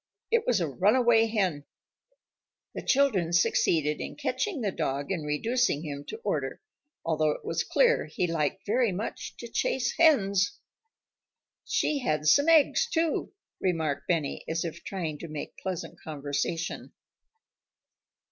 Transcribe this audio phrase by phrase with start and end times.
[0.31, 1.63] It was a runaway hen.
[2.73, 6.59] The children succeeded in catching the dog and reducing him to order,
[7.05, 10.57] although it was clear he liked very much to chase hens.
[11.65, 16.93] "She had some eggs, too," remarked Benny as if trying to make pleasant conversation.